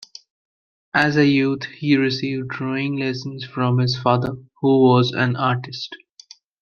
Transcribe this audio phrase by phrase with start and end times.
[0.95, 5.95] As a youth, he received drawing lessons from his father, who was an artist.